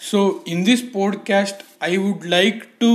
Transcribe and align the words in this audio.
So, 0.00 0.42
in 0.46 0.64
this 0.64 0.82
podcast, 0.82 1.56
I 1.80 1.98
would 1.98 2.24
like 2.36 2.60
to 2.80 2.92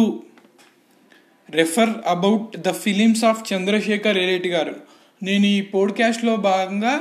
refer 1.50 1.92
about 2.06 2.58
the 2.58 2.72
films 2.72 3.24
of 3.26 3.42
Chandrasekhar 3.54 4.18
Yeleti 4.18 4.50
garu. 4.50 4.76
నేను 5.24 5.46
ఈ 5.46 5.62
పోడ్కాస్ట్లో 5.62 6.36
భాగంగా 6.36 6.94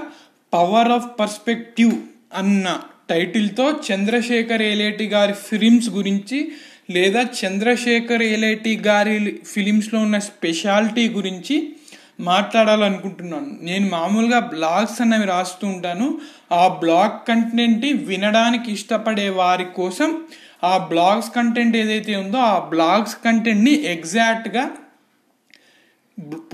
power 0.52 0.88
of 0.88 1.20
perspective 1.20 1.94
అన్న 2.34 2.66
టైటిల్తో 3.10 3.70
చంద్రశేఖర్ 3.88 4.62
ఏలేటి 4.62 5.06
గారి 5.06 5.32
films 5.32 5.88
గురించి 5.90 6.38
లేదా 6.90 7.22
చంద్రశేఖర్ 7.40 8.22
ఏలేటి 8.22 8.76
గారి 8.76 9.16
ఫిలిమ్స్లో 9.46 10.00
ఉన్న 10.00 10.18
స్పెషాలిటీ 10.18 11.08
గురించి 11.08 11.56
మాట్లాడాలనుకుంటున్నాను. 12.20 13.58
నేను 13.62 13.88
మామూలుగా 13.88 14.38
బ్లాగ్స్ 14.38 15.02
అనేవి 15.02 15.24
రాస్తూ 15.24 15.66
ఉంటాను. 15.66 16.20
ఆ 16.52 16.68
బ్లాగ్ 16.68 17.28
కంటెంట్ 17.28 17.86
వినడానికి 17.86 18.72
ఇష్టపడే 18.72 19.28
వారి 19.28 19.64
కోసం 19.64 20.22
ఆ 20.64 20.76
బ్లాగ్స్ 20.76 21.30
కంటెంట్ 21.36 21.76
ఏదైతే 21.76 22.16
ఉందో 22.16 22.38
ఆ 22.38 22.58
బ్లాగ్స్ 22.58 23.16
కంటెంట్ని 23.24 23.84
ఎగ్జాక్ట్గా 23.84 24.70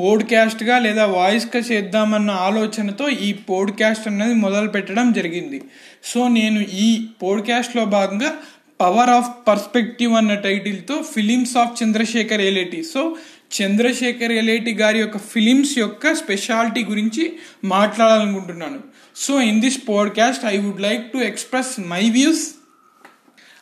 పోడ్కాస్ట్గా 0.01 0.79
లేదా 0.79 1.07
వాయిస్గా 1.07 1.63
చేద్దామన్న 1.63 2.31
ఆలోచనతో 2.31 3.09
ఈ 3.09 3.33
పోడ్కాస్ట్ 3.33 4.09
అనేది 4.09 4.35
మొదలు 4.35 4.69
పెట్టడం 4.69 5.13
జరిగింది. 5.13 5.63
సో 6.05 6.29
నేను 6.29 6.61
ఈ 6.61 7.07
పోడ్కాస్ట్లో 7.23 7.85
భాగంగా 7.85 8.35
పవర్ 8.81 9.11
ఆఫ్ 9.11 9.49
పర్స్పెక్టివ్ 9.49 10.13
అన్న 10.13 10.35
టైటిల్తో 10.35 11.03
films 11.15 11.57
of 11.57 11.83
Chandrasekhar 11.83 12.41
Yeleti 12.41 12.83
so 12.83 13.17
Chandrasekhar 13.53 14.33
Yeleti 14.33 14.75
గారి 14.75 14.99
యొక్క 14.99 15.19
ఫిలిమ్స్ 15.19 15.79
యొక్క 15.79 16.15
స్పెషాలిటీ 16.15 16.85
గురించి 16.85 17.33
మాట్లాడాలనుకుంటున్నాను. 17.65 18.81
So 19.17 19.41
in 19.41 19.61
this 19.61 19.79
podcast 19.89 20.45
I 20.45 20.59
would 20.59 20.81
like 20.81 21.13
to 21.13 21.19
express 21.19 21.81
my 21.81 22.11
views 22.11 22.51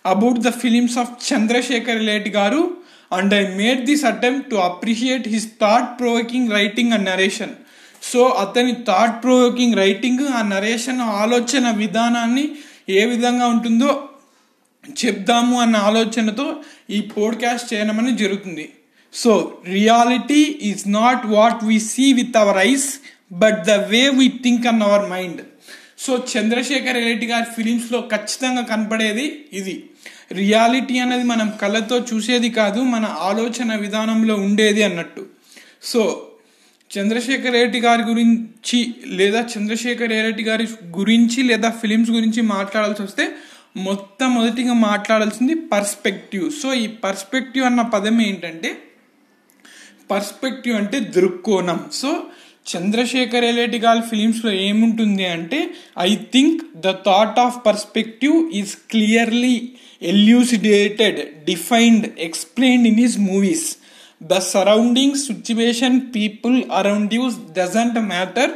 about 0.06 0.38
the 0.38 0.50
films 0.50 0.98
of 0.98 1.32
Chandrasekhar 1.32 1.96
Yeleti 1.96 2.30
garu 2.30 2.76
and 3.12 3.34
I 3.34 3.56
made 3.56 3.84
this 3.84 4.04
attempt 4.04 4.50
to 4.50 4.54
appreciate 4.54 5.28
his 5.28 5.48
thought 5.60 6.00
provoking 6.00 6.52
writing 6.52 6.92
and 6.92 7.04
narration 7.04 7.50
so 8.02 8.24
అతని 8.24 8.72
thought 8.72 9.22
provoking 9.22 9.74
writing 9.74 10.28
ఆ 10.28 10.42
narration 10.42 11.00
ఆలోచన 11.00 11.70
విధానాన్ని 11.70 12.48
ఏ 12.88 13.04
విధంగా 13.04 13.46
ఉంటుందో 13.46 14.08
చెప్దాము 15.04 15.60
అన్న 15.60 15.76
ఆలోచనతో 15.76 16.56
ఈ 16.90 17.00
podcast 17.00 17.74
చేయడమని 17.74 18.16
జరుగుతుంది. 18.16 18.68
So 19.14 19.32
reality 19.66 20.42
is 20.60 20.88
not 20.88 21.26
what 21.26 21.64
we 21.64 21.78
see 21.78 22.12
with 22.12 22.36
our 22.36 22.58
eyes 22.58 22.88
but 23.32 23.58
the 23.66 23.70
way 23.70 24.02
we 24.08 24.28
think 24.44 24.66
on 24.66 24.82
our 24.82 25.06
mind 25.08 25.40
so 25.98 26.24
Chandrasekhar 26.32 26.98
Reddy 27.08 27.26
గారి 27.26 27.46
ఫిలిమ్స్లో 27.56 28.00
ఖచ్చితంగా 28.12 28.62
కనపడేది 28.62 29.24
ఇది. 29.52 29.74
రియాలిటీ 30.32 30.98
అనేది 30.98 31.24
మనం 31.24 31.48
కళ్ళతో 31.60 31.96
చూసేది 32.10 32.50
కాదు 32.50 32.80
మన 32.80 33.04
ఆలోచన 33.04 33.74
విధానంలో 33.74 34.34
ఉండేది 34.34 34.82
అన్నట్టు. 34.82 35.22
సో 35.82 36.00
చంద్రశేఖర్ 36.90 37.52
రెడ్డి 37.52 37.80
గారి 37.80 38.02
గురించి 38.02 38.78
లేదా 39.06 39.40
చంద్రశేఖర్ 39.54 40.10
రెడ్డి 40.10 40.42
గారి 40.42 40.66
గురించి 40.90 41.42
లేదా 41.42 41.70
ఫిలిమ్స్ 41.70 42.10
గురించి 42.10 42.42
మాట్లాడాల్సి 42.42 43.02
వస్తే 43.02 43.24
మొట్టమొదటిగా 43.76 44.72
మాట్లాడాల్సింది 44.72 45.54
పర్స్పెక్టివ్ 45.54 46.50
సో 46.50 46.74
ఈ 46.74 46.86
పర్స్పెక్టివ్ 47.04 47.64
అన్న 47.64 47.82
పదం 47.82 48.20
ఏంటంటే 48.20 48.70
పర్స్పెక్టివ్ 50.10 50.76
అంటే 50.76 51.00
దృక్కోణం. 51.16 51.80
సో 51.92 52.10
చంద్రశేఖర్ 52.66 53.44
ఎలేటి 53.44 53.78
గారి 53.78 54.02
ఫిలిమ్స్లో 54.10 54.50
ఏముంటుంది 54.66 55.26
అంటే 55.26 55.58
I 56.06 56.10
think 56.34 56.58
the 56.84 56.90
thought 57.06 57.38
of 57.38 57.56
perspective 57.66 58.36
is 58.54 58.74
clearly 58.90 59.54
elucidated 60.12 61.18
defined 61.44 62.06
explained 62.18 62.88
in 62.88 63.00
his 63.04 63.18
movies 63.30 63.66
the 64.20 64.38
surrounding 64.54 65.16
situation 65.28 65.98
people 66.16 66.56
around 66.80 67.14
us 67.14 67.36
doesn't 67.58 67.98
matter 68.12 68.52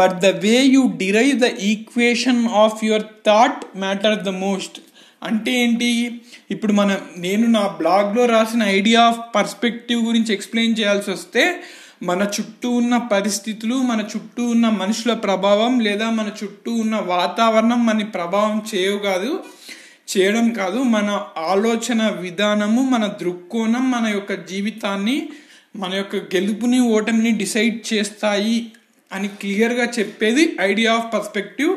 but 0.00 0.16
the 0.24 0.30
way 0.44 0.56
you 0.74 0.82
derive 1.02 1.36
the 1.44 1.50
equation 1.72 2.42
of 2.64 2.84
your 2.84 3.06
thought 3.28 3.62
matter 3.76 4.18
the 4.24 4.32
most 4.46 4.78
అంటే 5.22 5.52
ఏంటి? 5.52 6.20
ఇప్పుడు 6.50 6.72
మనం 6.72 6.98
నేను 7.16 7.46
నా 7.46 7.66
బ్లాగ్లో 7.66 8.26
రాసిన 8.26 8.62
idea 8.62 9.00
of 9.00 9.18
perspective 9.34 10.02
గురించి 10.02 10.34
explain 10.34 10.74
చేయాల్సి 10.80 11.10
వస్తే 11.10 11.62
మన 12.02 12.22
చుట్టూ 12.22 12.70
ఉన్న 12.70 12.98
పరిస్థితులు 12.98 13.74
మన 13.74 14.00
చుట్టూ 14.00 14.44
ఉన్న 14.44 14.68
మనుషుల 14.68 15.14
ప్రభావం 15.14 15.80
లేదా 15.80 16.10
మన 16.10 16.30
చుట్టూ 16.44 16.72
ఉన్న 16.72 16.96
వాతావరణం 16.96 17.86
మన 17.86 18.04
ప్రభావం 18.04 18.62
చేయవు 18.74 18.98
కాదు 18.98 19.44
చేయడం 20.18 20.50
కాదు. 20.50 20.78
మన 20.78 21.26
ఆలోచన 21.38 22.08
విధానము 22.08 22.82
మన 22.82 23.06
దృక్కోణం 23.06 23.90
మన 23.90 24.06
యొక్క 24.06 24.32
జీవితాన్ని 24.32 25.28
మన 25.76 25.94
యొక్క 25.94 26.16
గెలుపుని 26.16 26.80
ఓటమిని 26.80 27.30
డిసైడ్ 27.30 27.92
చేస్తాయి 27.92 28.72
అని 29.12 29.28
క్లియర్గా 29.28 29.84
చెప్పేది 29.84 30.56
ఐడియా 30.60 30.92
ఆఫ్ 30.92 31.14
పర్స్పెక్టివ్. 31.14 31.76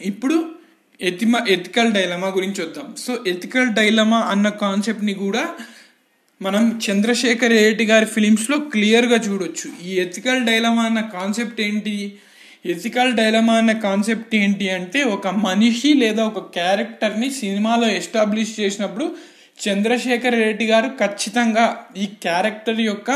ఇప్పుడు 0.00 0.51
ఎతిమా 1.02 1.38
ఎథికల్ 1.48 1.92
డైలమా 1.92 2.28
గురించి 2.28 2.60
వద్దాం 2.64 2.88
సో 3.04 3.12
ఎథికల్ 3.26 3.70
డైలమా 3.70 4.18
అన్న 4.32 4.48
కాన్సెప్ట్ని 4.48 5.14
కూడా 5.14 5.42
మనం 6.40 6.80
చంద్రశేఖర్ 6.84 7.54
రెడ్డి 7.60 7.84
గారి 7.84 8.06
ఫిలిమ్స్లో 8.06 8.56
క్లియర్గా 8.72 9.16
చూడొచ్చు. 9.16 9.68
ఈ 9.84 9.92
ఎథికల్ 9.98 10.40
డైలమా 10.44 10.82
అన్న 10.82 11.00
కాన్సెప్ట్ 11.00 11.60
ఏంటి? 11.60 11.94
ఎథికల్ 12.66 13.12
డైలమా 13.12 13.54
అన్న 13.54 13.72
కాన్సెప్ట్ 13.86 14.34
ఏంటి 14.34 14.66
అంటే 14.70 15.02
ఒక 15.16 15.28
మనిషి 15.46 15.92
లేదా 15.94 16.22
ఒక 16.24 16.40
క్యారెక్టర్ని 16.56 17.30
సినిమాలో 17.30 17.88
ఎస్టాబ్లిష్ 17.90 18.60
చేసినప్పుడు 18.60 19.06
చంద్రశేఖర్ 19.58 20.38
రెడ్డి 20.44 20.66
గారు 20.66 20.88
ఖచ్చితంగా 21.02 21.66
ఈ 21.96 22.06
క్యారెక్టర్ 22.06 22.80
యొక్క 22.80 23.10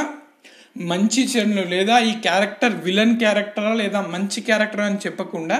మంచి 0.91 1.23
చెడులు 1.33 1.65
లేదా 1.75 1.99
ఈ 1.99 2.13
క్యారెక్టర్ 2.27 2.75
విలన్ 2.85 3.17
క్యారెక్టరా 3.19 3.75
లేదా 3.75 4.01
మంచి 4.15 4.41
క్యారెక్టర్ 4.41 4.81
అని 4.81 4.99
చెప్పకుండా 5.07 5.59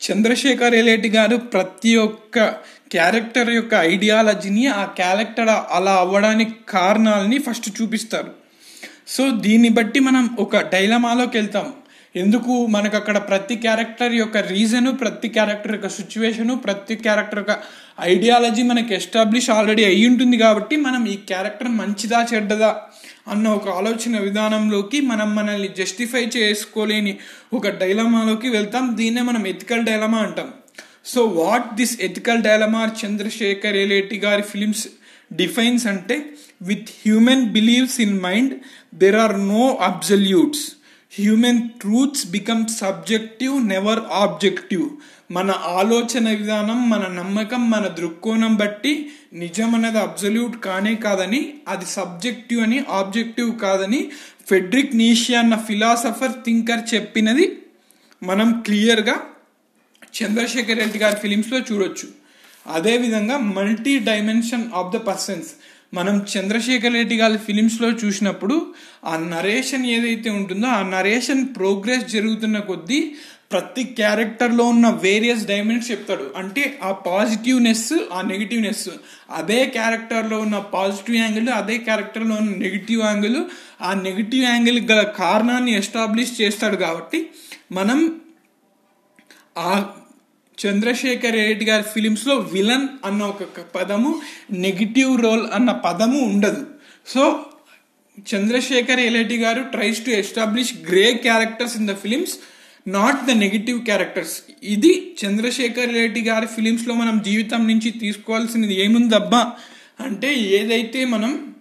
చంద్రశేఖర్ 0.00 0.74
ఎలేటి 0.74 1.08
గారు 1.08 1.36
ప్రతి 1.36 1.96
ఒక్క 1.96 2.46
క్యారెక్టర్ 2.92 3.50
యొక్క 3.50 3.74
ఐడియాలజీని 3.74 4.66
ఆ 4.66 4.84
క్యారెక్టర్ 4.84 5.48
అలా 5.48 5.92
అవ్వడానికి 5.94 6.54
కారణాలని 6.68 7.38
ఫస్ట్ 7.38 7.82
చూపిస్తారు. 7.82 8.30
సో 9.08 9.30
దీన్ని 9.30 9.68
బట్టి 9.68 10.00
మనం 10.00 10.36
ఒక 10.38 10.56
డైలమాలోకి 10.56 11.38
వెళ్తాం. 11.38 11.72
ఎందుకు 12.16 12.66
మనకు 12.66 12.96
అక్కడ 12.96 13.18
ప్రతి 13.18 13.56
క్యారెక్టర్ 13.56 14.12
యొక్క 14.12 14.36
రీజను 14.36 14.92
ప్రతి 14.92 15.28
క్యారెక్టర్ 15.28 15.72
యొక్క 15.72 15.88
సిచ్యువేషను 15.88 16.54
ప్రతి 16.56 16.94
క్యారెక్టర్ 16.96 17.38
యొక్క 17.38 17.56
ఐడియాలజీ 18.00 18.62
మనకి 18.62 18.94
ఎస్టాబ్లిష్ 18.94 19.50
ఆల్రెడీ 19.50 19.84
అయి 19.84 20.06
ఉంటుంది 20.06 20.36
కాబట్టి 20.36 20.76
మనం 20.76 21.06
ఈ 21.08 21.16
క్యారెక్టర్ 21.30 21.68
మంచిదా 21.68 22.26
చెడ్డదా 22.34 22.70
అన్న 23.30 23.48
ఒక 23.48 23.68
ఆలోచన 23.68 24.18
విధానంలోకి 24.18 25.00
మనం 25.00 25.34
మనల్ని 25.34 25.68
జస్టిఫై 25.68 26.28
చేసుకోలేని 26.36 27.18
ఒక 27.52 27.68
డైలమాలోకి 27.68 28.48
వెళ్తాం. 28.48 28.96
దీన్నే 28.96 29.22
మనం 29.22 29.46
ఎథికల్ 29.46 29.84
డైలమా 29.84 30.18
అంటాం. 30.18 30.48
So 31.04 31.24
what 31.24 31.74
this 31.74 32.00
ethical 32.00 32.42
dilemma 32.42 32.92
Chandrasekhar 33.04 33.76
Yeleti 33.76 34.16
గారి 34.18 34.42
ఫిలిమ్స్ 34.42 34.88
డిఫైన్స్ 35.32 35.86
అంటే 35.86 36.16
with 36.62 36.88
human 37.06 37.46
believes 37.46 38.00
in 38.00 38.20
mind 38.20 38.54
there 38.94 39.16
are 39.16 39.48
no 39.48 39.78
absolutes 39.80 40.64
human 41.12 41.68
truths 41.68 42.26
become 42.26 42.66
subjective 42.68 43.68
never 43.68 44.00
objective 44.12 44.84
మన 45.32 45.50
ఆలోచన 45.50 46.28
విధానం 46.30 46.90
మన 46.90 47.06
నమ్మకం 47.06 47.70
మన 47.70 47.86
దృక్కోణం 47.86 48.54
బట్టి 48.56 49.10
నిజం 49.32 49.74
అనేది 49.74 49.98
అబ్జల్యూట్ 49.98 50.56
కానే 50.56 50.94
కాదని 50.94 51.54
అది 51.68 51.86
సబ్జెక్టివ్ 51.86 52.60
అని 52.60 52.84
ఆబ్జెక్టివ్ 52.88 53.60
కాదని 53.60 54.10
ఫెడ్రిక్ 54.48 54.96
నీషియా 54.96 55.40
అన్న 55.40 55.56
ఫిలాసఫర్ 55.56 56.32
థింకర్ 56.44 56.94
చెప్పినది 56.94 57.58
మనం 58.22 58.62
క్లియర్గా 58.66 59.16
చంద్రశేఖర్ 60.22 60.78
రెడ్డి 60.78 60.98
గారి 60.98 61.16
ఫిలిమ్స్లో 61.16 61.58
చూడొచ్చు. 61.58 62.08
అదేవిధంగా 62.66 63.38
multi 63.38 63.98
dimension 63.98 64.70
of 64.74 64.92
the 64.94 64.96
persons 64.96 65.50
మనం 65.94 66.26
చంద్రశేఖర్ 66.36 66.92
రెడ్డి 66.92 67.16
గారి 67.16 67.38
ఫిలిమ్స్లో 67.38 67.88
చూసినప్పుడు 67.88 68.66
ఆ 69.04 69.16
నరేషన్ 69.16 69.86
ఏదైతే 69.86 70.30
ఉంటుందో 70.30 70.66
ఆ 70.66 70.82
నరేషన్ 70.82 71.48
ప్రోగ్రెస్ 71.56 72.12
జరుగుతున్న 72.12 72.58
కొద్దీ 72.58 73.14
ప్రతి 73.52 73.84
క్యారెక్టర్లో 73.84 74.64
ఉన్న 74.64 74.88
వేరియస్ 74.88 75.46
డైమెన్షన్స్ 75.46 75.90
చెప్తాడు. 75.90 76.30
అంటే 76.36 76.78
ఆ 76.82 76.92
పాజిటివ్నెస్ 76.92 77.92
ఆ 78.12 78.22
నెగిటివ్నెస్. 78.22 78.88
అదే 79.30 79.66
క్యారెక్టర్లో 79.66 80.38
ఉన్న 80.38 80.58
పాజిటివ్ 80.58 81.16
యాంగిల్ 81.16 81.48
అదే 81.48 81.78
క్యారెక్టర్లో 81.78 82.34
ఉన్న 82.34 82.50
నెగిటివ్ 82.50 83.02
యాంగిల్. 83.02 83.44
ఆ 83.82 83.94
నెగిటివ్ 83.94 84.44
యాంగిల్ 84.44 84.90
గల 84.90 85.02
కారణాన్ని 85.02 85.74
ఎస్టాబ్లిష్ 85.74 86.40
చేస్తాడు 86.40 86.76
కాబట్టి 86.76 87.30
మనం 87.72 88.20
ఆ 89.58 89.90
చంద్రశేఖర్ 90.66 91.34
రెడ్డి 91.34 91.64
గారి 91.64 91.82
ఫిలిమ్స్లో 91.82 92.34
విలన్ 92.34 92.88
అన్న 93.04 93.22
ఒక 93.22 93.42
పదము 93.74 94.20
నెగిటివ్ 94.52 95.22
రోల్ 95.22 95.46
అన్న 95.54 95.70
పదము 95.72 96.18
ఉండదు. 96.18 96.66
So 97.06 97.44
Chandrasekhar 98.34 99.00
Yeleti 99.00 99.36
garu 99.36 99.62
tries 99.62 100.04
to 100.04 100.10
establish 100.10 100.74
grey 100.90 101.12
characters 101.12 101.76
in 101.76 101.88
the 101.88 101.94
films 101.94 102.34
not 102.88 103.26
the 103.26 103.30
negative 103.30 103.84
characters 103.84 104.42
ఇది 104.62 105.14
చంద్రశేఖర్ 105.24 105.94
రెడ్డి 105.94 106.20
గారి 106.20 106.46
ఫిలిమ్స్లో 106.46 106.94
మనం 106.94 107.22
జీవితం 107.22 107.68
నుంచి 107.68 107.90
తీసుకోవాల్సినది 107.90 108.84
ఏముందబ్బా? 108.84 109.52
అంటే 110.00 110.34
ఏదైతే 110.34 111.04
మనం 111.04 111.54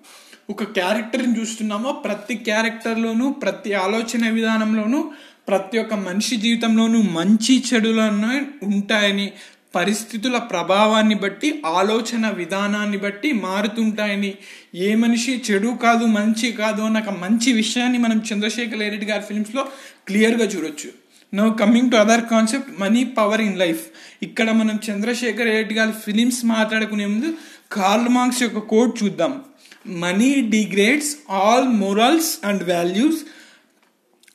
ఒక 0.50 0.64
క్యారెక్టర్ని 0.64 1.40
చూస్తున్నామో 1.40 1.92
ప్రతి 1.92 2.36
క్యారెక్టర్లోనూ 2.36 3.32
ప్రతి 3.32 3.74
ఆలోచన 3.74 4.30
విధానంలోనూ 4.30 5.12
ప్రతి 5.50 5.78
ఒక్క 5.78 5.94
మనిషి 5.94 6.36
జీవితంలోనూ 6.36 7.02
మంచి 7.02 7.64
చెడులను 7.68 8.42
ఉంటాయని 8.64 9.32
పరిస్థితుల 9.76 10.38
ప్రభావాన్ని 10.38 11.16
బట్టి 11.16 11.62
ఆలోచన 11.66 12.30
విధానాన్ని 12.30 12.98
బట్టి 12.98 13.32
మారుతుంటాయని. 13.32 14.34
ఏ 14.76 14.96
మనిషి 14.96 15.42
చెడు 15.48 15.70
కాదు 15.84 16.06
మంచి 16.06 16.52
కాదు 16.52 16.82
అన్న 16.82 16.98
ఒక 16.98 17.10
మంచి 17.10 17.54
విషయాన్ని 17.54 17.98
మనం 17.98 18.22
చంద్రశేఖర్ 18.34 18.80
రెడ్డి 18.80 19.06
గారి 19.06 19.22
ఫిల్మ్స్లో 19.22 19.64
క్లియర్గా 20.08 20.46
చూడొచ్చు. 20.46 20.90
Now 21.34 21.50
coming 21.50 21.92
to 21.92 21.96
other 21.96 22.26
concept 22.32 22.82
money 22.82 23.04
power 23.04 23.42
in 23.42 23.60
life 23.60 23.84
ఇక్కడ 24.24 24.50
మనం 24.52 24.80
చంద్రశేఖర్ 24.92 25.46
రెడ్డి 25.46 25.76
గారి 25.76 25.92
ఫిలిమ్స్ 26.06 26.46
మాట్లాడుకునే 26.46 27.06
ముందు 27.06 27.34
కార్ల్ 27.72 28.10
మార్క్స్ 28.10 28.44
యొక్క 28.44 28.60
కోడ్ 28.60 29.04
చూద్దాం. 29.04 29.42
Money 29.88 30.32
degrades 30.36 31.16
all 31.30 31.68
morals 31.68 32.46
and 32.46 32.70
values 32.70 33.20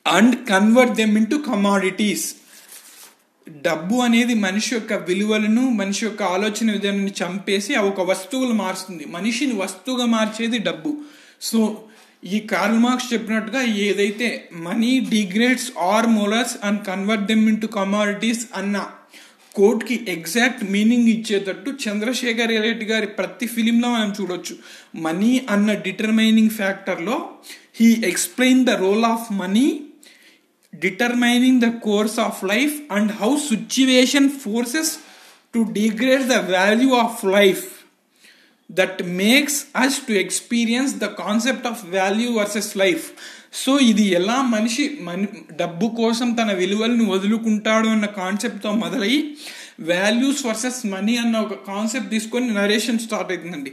and 0.07 0.47
convert 0.49 0.93
them 0.93 1.17
into 1.17 1.37
commodities 1.37 2.35
డబ్బు 3.61 3.95
అనేది 3.95 4.33
మనిషి 4.33 4.75
యొక్క 4.75 4.93
విలువలను 4.93 5.61
మనిషి 5.69 6.05
యొక్క 6.05 6.23
ఆలోచన 6.23 6.71
విధానాన్ని 6.71 7.13
చంపేసి 7.23 7.75
అవి 7.75 7.87
ఒక 7.87 8.01
వస్తువులు 8.01 8.53
మారుస్తుంది. 8.53 9.05
మనిషిని 9.05 9.53
వస్తువుగా 9.53 10.05
మార్చేది 10.05 10.57
డబ్బు. 10.57 10.97
సో 11.41 11.83
ఈ 12.23 12.39
కార్ల్ 12.39 12.79
మార్క్స్ 12.79 13.13
చెప్పినట్టుగా 13.13 13.61
ఏదైతే 13.61 14.49
money 14.53 14.99
degrades 14.99 15.71
our 15.79 16.07
morals 16.07 16.55
and 16.63 16.85
convert 16.87 17.25
them 17.25 17.49
into 17.49 17.67
commodities 17.67 18.45
అన్న 18.55 18.87
కోట్కి 19.55 20.05
ఎగ్జాక్ట్ 20.07 20.71
మీనింగ్ 20.71 21.07
ఇచ్చేటట్టు 21.07 21.89
చంద్రశేఖర్ 21.89 22.49
రెడ్డి 22.49 22.85
గారి 22.85 23.07
ప్రతి 23.07 23.47
ఫిలింలో 23.47 23.89
మనం 23.89 24.13
చూడొచ్చు. 24.21 24.55
మనీ 24.95 25.45
అన్న 25.49 25.73
determining 25.73 26.49
ఫ్యాక్టర్లో 26.49 27.29
he 27.81 28.01
explain 28.05 28.65
the 28.65 28.69
role 28.69 29.05
of 29.05 29.33
money 29.33 29.81
determining 30.79 31.59
the 31.59 31.73
course 31.79 32.17
of 32.17 32.41
life 32.45 32.75
and 32.89 33.11
how 33.11 33.31
situation 33.37 34.29
forces 34.29 34.89
to 35.53 35.65
degrade 35.73 36.27
the 36.27 36.41
value 36.51 36.93
of 36.95 37.23
life 37.23 37.65
that 38.69 39.05
makes 39.05 39.55
us 39.75 39.99
to 39.99 40.13
experience 40.17 40.93
the 40.93 41.09
concept 41.17 41.65
of 41.65 41.83
value 41.93 42.31
versus 42.33 42.69
life 42.75 43.07
so 43.55 43.73
ఇది 43.89 44.05
ఎలా 44.11 44.37
మనిషి 44.53 44.85
మన 45.01 45.19
డబ్బు 45.59 45.87
కోసం 45.99 46.29
తన 46.35 46.51
విలువలను 46.53 47.03
వదులుకుంటాడు 47.11 47.87
అన్న 47.87 48.07
కాన్సెప్ట్తో 48.17 48.71
మొదలయ్యి 48.81 49.19
వాల్యూస్ 49.89 50.41
వర్సెస్ 50.47 50.79
మనీ 50.93 51.13
అన్న 51.17 51.35
ఒక 51.45 51.55
కాన్సెప్ట్ 51.69 52.09
తీసుకొని 52.15 52.49
నరేషన్ 52.59 52.99
స్టార్ట్ 53.05 53.31
అవుతుందండి 53.33 53.71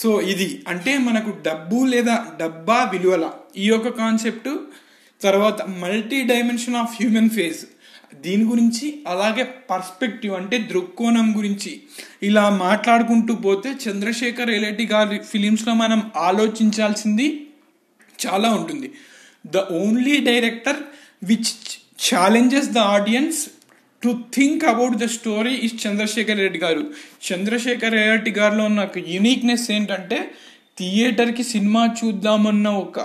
సో 0.00 0.10
ఇది 0.32 0.48
అంటే 0.72 0.92
మనకు 1.06 1.30
డబ్బు 1.48 1.78
లేదా 1.94 2.16
డబ్బా 2.42 2.78
విలువల 2.92 3.26
ఈ 3.62 3.66
యొక్క 3.72 3.88
కాన్సెప్ట్ 4.02 4.50
తర్వాత 5.22 5.62
multi 5.62 6.22
dimension 6.22 6.76
of 6.76 6.94
human 7.00 7.30
face. 7.30 7.64
దీని 8.20 8.44
గురించి 8.44 8.86
అలాగే 9.06 9.44
పర్స్పెక్టివ్ 9.70 10.34
అంటే 10.34 10.58
దృక్కోణం 10.58 11.34
గురించి. 11.38 11.80
ఇలా 12.22 12.48
మాట్లాడుకుంటూ 12.48 13.34
పోతే 13.34 13.70
చంద్రశేఖర్ 13.88 14.50
ఎలటి 14.50 14.86
గారి 14.86 15.18
ఫిలిమ్స్లో 15.18 15.74
మనం 15.74 16.10
ఆలోచించాల్సింది 16.16 17.46
చాలా 18.26 18.48
ఉంటుంది. 18.54 18.90
The 19.46 19.56
only 19.56 20.16
director 20.16 20.76
which 21.22 21.52
challenges 22.08 22.68
the 22.68 22.78
audience 22.78 23.40
to 24.02 24.10
think 24.34 24.64
about 24.64 24.96
the 24.96 25.04
story 25.04 25.54
is 25.54 25.86
Chandrasekhar 25.86 26.38
Reddy 26.38 26.58
garu. 26.58 26.82
Chandrasekhar 27.32 27.92
Reddy 27.92 28.30
గారిలో 28.30 28.64
ఉన్న 28.64 28.88
యూనిక్నెస్ 29.08 29.70
ఏంటంటే 29.70 30.30
థియేటర్కి 30.80 31.44
సినిమా 31.44 31.88
చూద్దామన్న 32.04 32.68
ఒక 32.68 33.00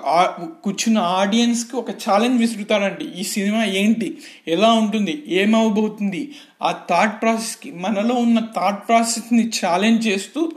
కూర్చున్న 0.64 0.98
ఆడియన్స్కి 0.98 1.76
ఒక 1.76 1.92
ఛాలెంజ్ 1.92 2.42
విసురుతాడండి 2.42 3.06
ఈ 3.20 3.24
సినిమా 3.24 3.66
ఏంటి? 3.66 4.18
ఎలా 4.48 4.74
ఉంటుంది? 4.74 5.24
ఏమవబోతుంది 5.28 6.36
ఆ 6.64 6.72
థాట్ 6.90 7.22
ప్రాసెస్కి 7.22 7.72
మనలో 7.72 8.16
ఉన్న 8.16 8.40
థాట్ 8.40 8.88
ప్రాసెస్ని 8.88 9.52
ఛాలెంజ్ 9.66 10.08
చేస్తూ 10.08 10.52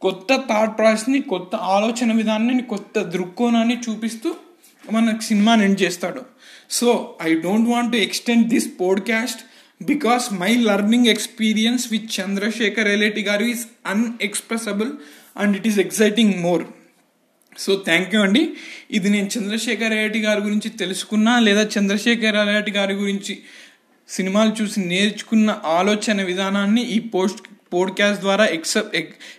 కొత్త 0.00 0.36
థాట్ 0.36 0.78
ప్రాసెస్ని 0.78 1.20
కొత్త 1.20 1.56
ఆలోచన 1.56 2.12
విధానాన్ని 2.12 2.62
కొత్త 2.62 3.02
దృక్కోణాన్ని 3.02 3.78
చూపిస్తూ 3.90 4.34
మనకు 4.92 5.20
సినిమాని 5.20 5.64
ఎండ్ 5.64 5.82
చేస్తాడు. 5.82 6.22
So 6.70 7.16
I 7.22 7.34
don't 7.34 7.68
want 7.68 7.92
to 7.92 7.96
extend 7.96 8.48
this 8.48 8.68
podcast 8.80 9.40
because 9.84 10.32
my 10.32 10.54
learning 10.54 11.06
experience 11.06 11.92
with 11.92 12.20
Chandrasekhar 12.20 12.88
Yeleti 12.88 13.22
garu 13.22 13.44
is 13.44 13.66
unexpressable 13.86 14.90
and 15.36 15.56
it 15.56 15.66
is 15.66 15.78
exciting 15.78 16.34
more 16.40 16.64
so 17.58 17.82
thank 17.84 18.14
you 18.14 18.20
అండి 18.20 18.52
ఇది 18.90 19.10
నేను 19.10 19.28
చంద్రశేఖర్ 19.38 19.90
రెడ్డి 19.90 20.20
గారి 20.20 20.40
గురించి 20.40 20.68
తెలుసుకున్నా 20.70 21.40
లేదా 21.40 21.62
చంద్రశేఖర్ 21.78 22.46
రెడ్డి 22.46 22.72
గారి 22.72 22.94
గురించి 22.94 23.38
సినిమాలు 24.08 24.62
చూసి 24.62 24.80
నేర్చుకున్న 24.80 25.60
ఆలోచన 25.64 26.22
విధానాన్ని 26.22 26.82
ఈ 26.82 26.98
పోస్ట్ 26.98 27.40
పోడ్కాస్ట్ 27.72 28.20
ద్వారా 28.20 28.44
ఎక్స్ 28.46 28.78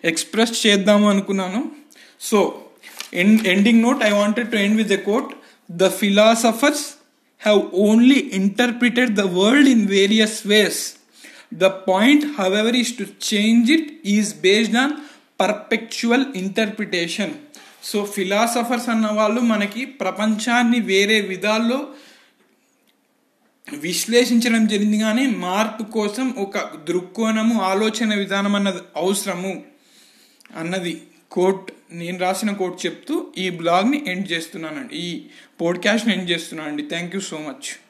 ఎక్స్ప్రెస్ 0.05 0.67
చేద్దాము 0.67 1.09
అనుకున్నాను. 1.09 1.71
So 2.21 2.61
end 3.13 3.47
ending 3.47 3.81
note 3.81 4.03
I 4.03 4.11
wanted 4.11 4.51
to 4.51 4.57
end 4.57 4.77
with 4.77 4.89
the 4.89 4.95
quote 4.95 5.31
the 5.71 5.89
philosophers 5.89 6.85
have 7.43 7.61
only 7.73 8.29
interpreted 8.33 9.15
the 9.15 9.21
world 9.21 9.69
in 9.69 9.87
various 9.87 10.47
ways 10.47 10.95
the 11.53 11.63
point 11.63 12.25
however 12.41 12.75
is 12.75 12.97
to 12.97 13.03
change 13.33 13.71
it 13.71 14.01
is 14.05 14.35
based 14.41 14.75
on 14.75 14.93
perpetual 15.41 16.25
interpretation 16.35 17.33
so 17.83 18.05
philosophers 18.05 18.89
అన్న 18.89 19.07
వాళ్ళు 19.11 19.41
మనకి 19.41 19.85
ప్రపంచాన్ని 19.85 20.79
వేరే 20.79 21.21
విధాల్లో 21.21 21.87
విశ్లేషించడం 23.73 24.67
జరిగింది 24.67 24.99
కానీ 24.99 25.27
మార్పు 25.27 25.83
కోసం 25.83 26.31
ఒక 26.31 26.57
దృక్కోణము 26.59 27.61
ఆలోచన 27.61 28.15
విధానం 28.15 28.55
అన్నది 28.55 28.81
అవసరము 28.95 29.63
అన్నది 30.55 31.01
కోట్ 31.31 31.71
నేను 31.91 32.19
రాసిన 32.19 32.51
కోట్ 32.51 32.85
చెప్తూ 32.85 33.27
ఈ 33.37 33.49
బ్లాగ్ని 33.49 34.05
ఎండ్ 34.07 34.31
చేస్తున్నానండి. 34.31 34.95
ఈ 34.95 35.25
పోడ్కాస్ట్ని 35.61 36.19
ఎండ్ 36.19 36.31
చేస్తున్నానండి. 36.31 36.83
Thank 36.83 37.15
you 37.15 37.21
so 37.21 37.37
much 37.37 37.84